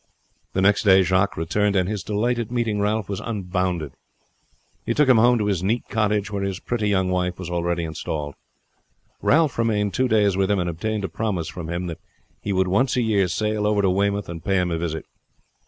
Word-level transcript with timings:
The 0.53 0.63
next 0.63 0.81
day 0.81 1.03
Jacques 1.03 1.37
returned, 1.37 1.75
and 1.75 1.87
his 1.87 2.01
delight 2.01 2.39
at 2.39 2.49
meeting 2.49 2.79
Ralph 2.79 3.07
was 3.07 3.19
unbounded. 3.19 3.93
He 4.83 4.95
took 4.95 5.07
him 5.07 5.19
home 5.19 5.37
to 5.37 5.45
his 5.45 5.61
neat 5.61 5.83
cottage 5.91 6.31
where 6.31 6.41
his 6.41 6.59
pretty 6.59 6.89
young 6.89 7.11
wife 7.11 7.37
was 7.37 7.51
already 7.51 7.83
installed. 7.83 8.33
Ralph 9.21 9.59
remained 9.59 9.93
two 9.93 10.07
days 10.07 10.35
with 10.35 10.49
him, 10.49 10.57
and 10.57 10.67
obtained 10.71 11.03
a 11.03 11.07
promise 11.07 11.49
from 11.49 11.69
him 11.69 11.85
that 11.85 11.99
he 12.41 12.51
would 12.51 12.67
once 12.67 12.95
a 12.95 13.03
year 13.03 13.27
sail 13.27 13.67
over 13.67 13.83
to 13.83 13.91
Weymouth 13.91 14.27
and 14.27 14.43
pay 14.43 14.55
him 14.55 14.71
a 14.71 14.79
visit. 14.79 15.05